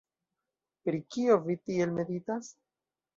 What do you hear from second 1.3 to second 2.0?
vi tiel